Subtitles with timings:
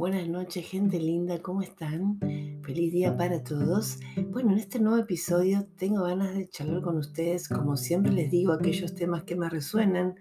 [0.00, 2.18] Buenas noches, gente linda, ¿cómo están?
[2.62, 3.98] Feliz día para todos.
[4.30, 8.54] Bueno, en este nuevo episodio tengo ganas de charlar con ustedes, como siempre les digo,
[8.54, 10.14] aquellos temas que me resuenan.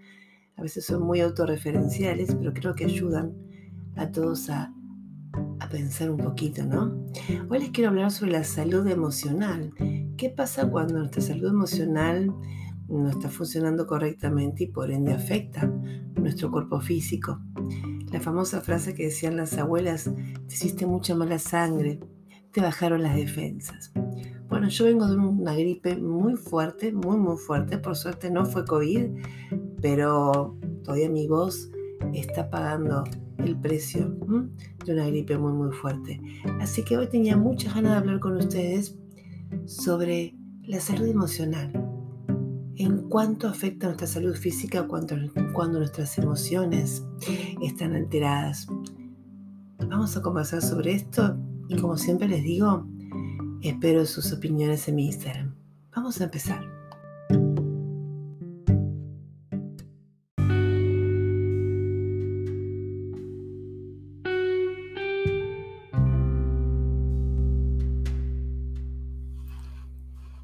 [0.58, 3.34] A veces son muy autorreferenciales, pero creo que ayudan
[3.96, 4.74] a todos a,
[5.62, 7.08] a pensar un poquito, ¿no?
[7.50, 9.72] Hoy les quiero hablar sobre la salud emocional.
[10.18, 12.36] ¿Qué pasa cuando nuestra salud emocional
[12.90, 15.68] no está funcionando correctamente y por ende afecta
[16.16, 17.40] nuestro cuerpo físico?
[18.12, 20.06] La famosa frase que decían las abuelas,
[20.48, 22.00] te hiciste mucha mala sangre,
[22.52, 23.92] te bajaron las defensas.
[24.48, 27.78] Bueno, yo vengo de una gripe muy fuerte, muy, muy fuerte.
[27.78, 29.10] Por suerte no fue COVID,
[29.80, 31.70] pero todavía mi voz
[32.14, 33.04] está pagando
[33.38, 34.18] el precio
[34.86, 36.20] de una gripe muy, muy fuerte.
[36.60, 38.98] Así que hoy tenía muchas ganas de hablar con ustedes
[39.66, 41.89] sobre la salud emocional
[42.80, 45.18] en cuánto afecta nuestra salud física cuando,
[45.80, 47.04] nuestras emociones
[47.62, 48.68] están alteradas.
[49.78, 52.88] Vamos a conversar sobre esto y como siempre les digo,
[53.62, 55.54] espero sus opiniones en mi Instagram.
[55.94, 56.64] Vamos a empezar.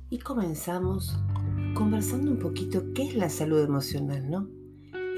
[0.10, 1.18] Y comenzamos
[1.76, 4.50] conversando un poquito qué es la salud emocional, ¿no?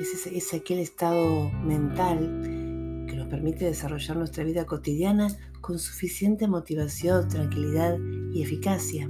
[0.01, 5.27] Es, aquel estado mental que nos permite desarrollar nuestra vida cotidiana
[5.61, 7.97] con suficiente motivación, tranquilidad
[8.33, 9.07] y eficacia.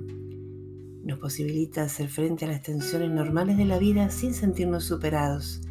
[1.04, 5.62] Nos posibilita hacer frente a las tensiones normales de la vida sin sentirnos superados,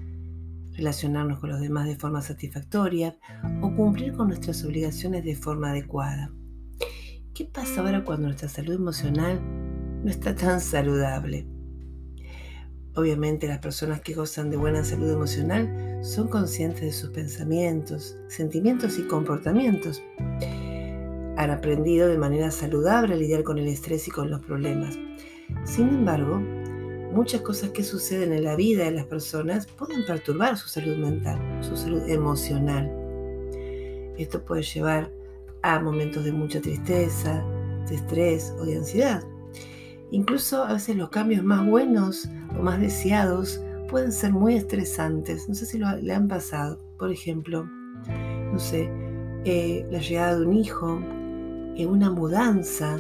[0.73, 3.19] relacionarnos con los demás de forma satisfactoria
[3.61, 6.33] o cumplir con nuestras obligaciones de forma adecuada.
[7.35, 9.41] ¿Qué pasa ahora cuando nuestra salud emocional
[10.03, 11.47] no está tan saludable?
[12.97, 18.99] Obviamente las personas que gozan de buena salud emocional son conscientes de sus pensamientos, sentimientos
[18.99, 20.03] y comportamientos.
[21.37, 24.99] Han aprendido de manera saludable a lidiar con el estrés y con los problemas.
[25.65, 26.39] Sin embargo,
[27.13, 31.39] muchas cosas que suceden en la vida de las personas pueden perturbar su salud mental,
[31.61, 32.91] su salud emocional.
[34.17, 35.13] Esto puede llevar
[35.61, 37.45] a momentos de mucha tristeza,
[37.91, 39.23] de estrés o de ansiedad.
[40.11, 42.29] Incluso a veces los cambios más buenos
[42.59, 45.49] o más deseados pueden ser muy estresantes.
[45.49, 46.79] No sé si lo, le han pasado.
[46.99, 47.69] Por ejemplo,
[48.53, 48.91] no sé,
[49.45, 51.01] eh, la llegada de un hijo,
[51.85, 52.99] una mudanza,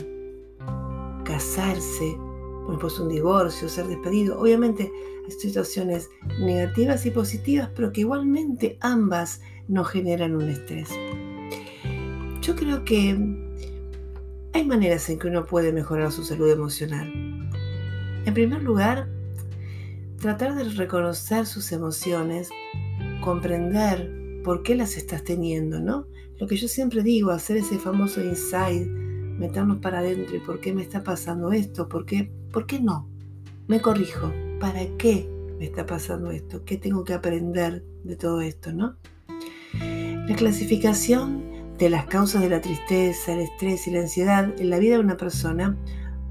[1.25, 2.17] casarse,
[2.69, 4.39] después un divorcio, ser despedido.
[4.39, 4.91] Obviamente
[5.25, 10.91] hay situaciones negativas y positivas, pero que igualmente ambas nos generan un estrés.
[12.43, 13.46] Yo creo que
[14.57, 17.13] hay maneras en que uno puede mejorar su salud emocional.
[18.25, 19.07] En primer lugar,
[20.19, 22.49] tratar de reconocer sus emociones,
[23.21, 26.07] comprender por qué las estás teniendo, ¿no?
[26.41, 30.73] Lo que yo siempre digo, hacer ese famoso inside, meternos para adentro y por qué
[30.73, 33.11] me está pasando esto, por qué, por qué no.
[33.69, 35.29] Me corrijo, ¿para qué
[35.59, 36.65] me está pasando esto?
[36.65, 38.97] ¿Qué tengo que aprender de todo esto, no?
[39.75, 41.46] La clasificación
[41.79, 45.01] de las causas de la tristeza, el estrés y la ansiedad en la vida de
[45.01, 45.77] una persona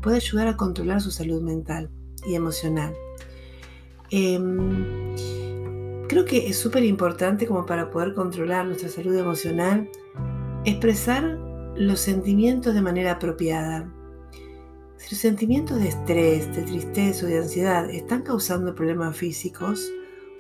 [0.02, 1.90] puede ayudar a controlar su salud mental
[2.26, 2.94] y emocional.
[4.12, 5.16] Em,
[6.08, 9.90] creo que es súper importante como para poder controlar nuestra salud emocional,
[10.64, 11.24] expresar
[11.76, 13.92] los sentimientos de manera apropiada.
[14.98, 19.92] Si los sentimientos de estrés, de tristeza o de ansiedad están causando problemas físicos,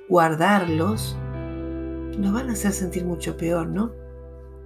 [0.08, 1.18] guardarlos
[2.18, 4.05] nos van a hacer sentir mucho peor, ¿no?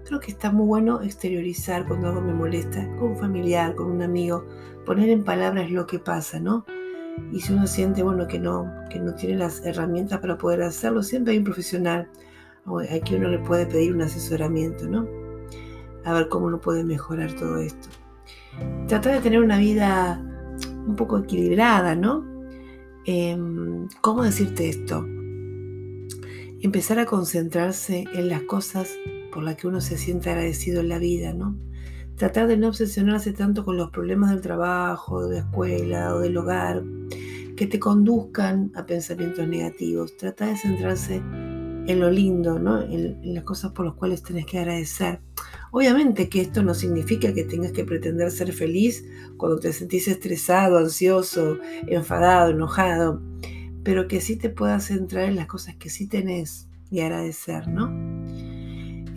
[0.05, 4.01] Creo que está muy bueno exteriorizar cuando algo me molesta, con un familiar, con un
[4.01, 4.45] amigo,
[4.85, 6.65] poner en palabras lo que pasa, ¿no?
[7.31, 11.03] Y si uno siente, bueno, que no, que no tiene las herramientas para poder hacerlo,
[11.03, 12.09] siempre hay un profesional
[12.65, 15.07] a quien uno le puede pedir un asesoramiento, ¿no?
[16.05, 17.89] A ver cómo uno puede mejorar todo esto.
[18.87, 20.21] Tratar de tener una vida
[20.85, 22.25] un poco equilibrada, ¿no?
[23.05, 25.05] Em, ¿Cómo decirte esto?
[26.61, 28.89] Empezar a concentrarse en las cosas
[29.31, 31.57] por la que uno se siente agradecido en la vida, ¿no?
[32.15, 36.37] Tratar de no obsesionarse tanto con los problemas del trabajo, de la escuela o del
[36.37, 36.83] hogar,
[37.55, 40.17] que te conduzcan a pensamientos negativos.
[40.17, 42.81] Trata de centrarse en lo lindo, ¿no?
[42.81, 45.21] En, en las cosas por las cuales tenés que agradecer.
[45.71, 49.05] Obviamente que esto no significa que tengas que pretender ser feliz
[49.37, 53.21] cuando te sentís estresado, ansioso, enfadado, enojado,
[53.83, 58.18] pero que sí te puedas centrar en las cosas que sí tenés y agradecer, ¿no?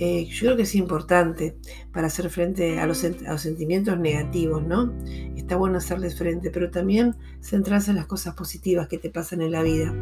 [0.04, 1.54] Eh, yo creo que es importante
[1.92, 2.98] para hacer frente a los,
[3.36, 4.92] sentimientos negativos, ¿no?
[5.36, 9.52] Está bueno hacerles frente, pero también centrarse en las cosas positivas que te pasan en
[9.52, 9.94] la vida.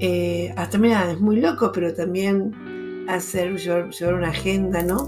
[0.00, 5.06] Eh, hasta mira, es muy loco, pero también hacer, llevar, una agenda, ¿no?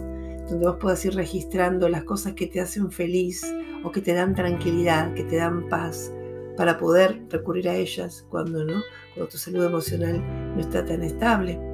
[0.49, 3.43] Donde vos puedas ir registrando las cosas que te hacen feliz
[3.83, 6.13] o que te dan tranquilidad, que te dan paz,
[6.57, 8.81] para poder recurrir a ellas cuando, ¿no?
[9.15, 10.23] cuando tu salud emocional
[10.55, 11.74] no está tan estable.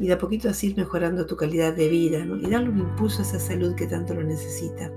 [0.00, 2.36] Y de a poquito así ir mejorando tu calidad de vida ¿no?
[2.36, 4.92] y darle un impulso a esa salud que tanto lo necesita.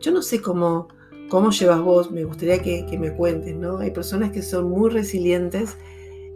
[0.00, 0.88] Yo no sé cómo,
[1.28, 3.78] cómo llevas vos, me gustaría que, que me cuentes, ¿no?
[3.78, 5.76] Hay personas que son muy resilientes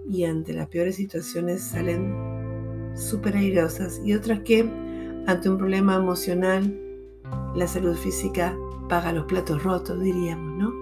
[0.08, 4.60] y ante las peores situaciones salen súper airosas y otras que
[5.26, 6.78] ante un problema emocional
[7.54, 8.56] la salud física
[8.88, 10.72] paga los platos rotos, diríamos, ¿no?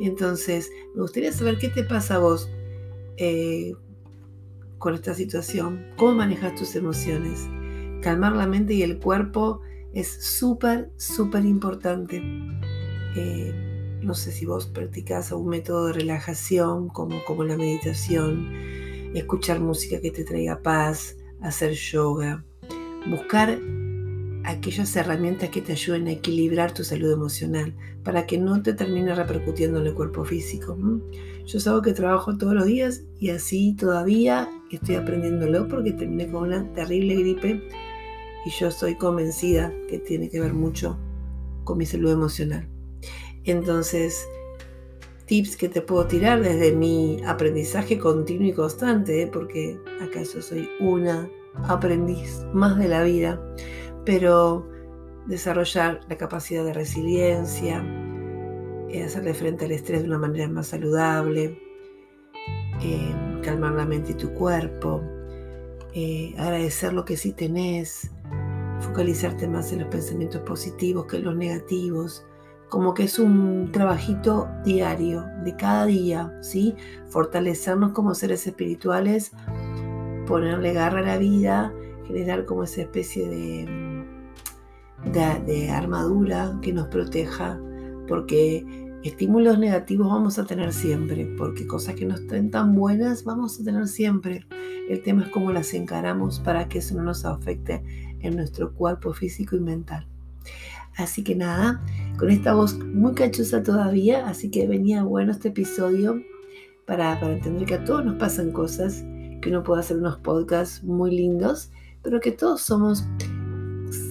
[0.00, 2.48] Entonces, me gustaría saber qué te pasa a vos
[3.16, 3.74] eh,
[4.78, 7.48] con esta situación, cómo manejas tus emociones.
[8.02, 9.60] Calmar la mente y el cuerpo
[9.92, 12.22] es súper, súper importante.
[13.16, 18.52] Eh, no sé si vos practicás algún método de relajación como, como la meditación,
[19.14, 22.44] escuchar música que te traiga paz, hacer yoga,
[23.08, 23.58] buscar
[24.44, 29.14] aquellas herramientas que te ayuden a equilibrar tu salud emocional para que no te termine
[29.14, 30.76] repercutiendo en el cuerpo físico.
[31.46, 36.30] Yo es algo que trabajo todos los días y así todavía estoy aprendiéndolo porque terminé
[36.30, 37.62] con una terrible gripe
[38.44, 40.98] y yo estoy convencida que tiene que ver mucho
[41.64, 42.68] con mi salud emocional.
[43.44, 44.26] Entonces,
[45.26, 49.30] tips que te puedo tirar desde mi aprendizaje continuo y constante, ¿eh?
[49.32, 51.28] porque acaso soy una
[51.68, 53.40] aprendiz más de la vida,
[54.04, 54.68] pero
[55.26, 57.84] desarrollar la capacidad de resiliencia,
[58.90, 61.58] eh, hacerle frente al estrés de una manera más saludable,
[62.82, 65.02] eh, calmar la mente y tu cuerpo,
[66.36, 68.10] agradecer lo que sí tenés,
[68.80, 72.26] focalizarte más en los pensamientos positivos que en los negativos,
[72.68, 76.74] como que es un trabajito diario, de cada día, ¿sí?
[77.08, 79.32] Fortalecernos como seres espirituales,
[80.26, 81.72] ponerle garra a la vida,
[82.06, 83.93] generar como esa especie de,
[85.12, 87.60] de, armadura que nos proteja,
[88.08, 88.64] porque
[89.02, 93.64] estímulos negativos vamos a tener siempre, porque cosas que no estén tan buenas vamos a
[93.64, 94.46] tener siempre.
[94.88, 97.82] El tema es cómo las encaramos para que eso no nos afecte
[98.20, 100.06] en nuestro cuerpo físico y mental.
[100.96, 101.82] Así que nada,
[102.18, 106.22] con esta voz muy cachosa todavía, así que venía bueno este episodio
[106.86, 109.04] para, entender que a todos nos pasan cosas,
[109.40, 111.70] que uno puede hacer unos podcasts muy lindos,
[112.02, 113.04] pero que todos somos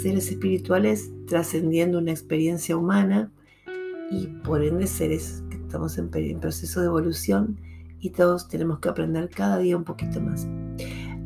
[0.02, 3.32] seres espirituales trascendiendo una experiencia humana
[4.12, 6.10] y por ende seres que estamos en,
[6.40, 7.60] proceso de evolución
[8.00, 10.48] y todos tenemos que aprender cada día un poquito más.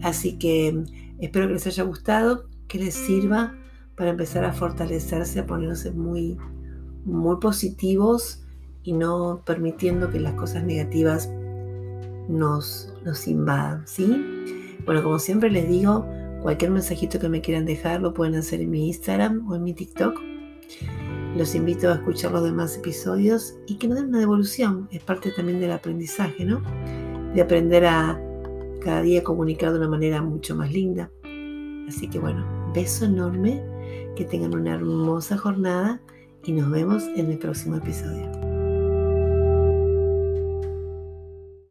[0.02, 0.84] Así que
[1.20, 3.56] espero que les haya gustado, que les sirva
[3.96, 6.38] para empezar a fortalecerse, a ponerse muy,
[7.04, 8.44] muy positivos
[8.84, 11.30] y no permitiendo que las cosas negativas
[12.30, 14.78] nos, nos invadan, ¿sí?
[14.86, 16.06] Bueno, como siempre les digo,
[16.42, 19.74] cualquier mensajito que me quieran dejar lo pueden hacer en mi Instagram o en mi
[19.74, 20.20] TikTok.
[21.36, 24.88] Los invito a escuchar los demás episodios y que me den una devolución.
[24.92, 26.62] Es parte también del aprendizaje, ¿no?
[27.34, 28.20] De aprender a
[28.82, 31.12] cada día comunicar de una manera mucho más linda.
[31.88, 33.64] Así que bueno, beso enorme
[34.16, 36.02] que tengan una hermosa jornada
[36.44, 38.37] y nos vemos en el próximo episodio.